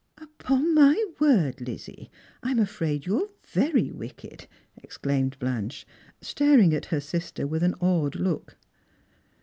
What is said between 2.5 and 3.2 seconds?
afraid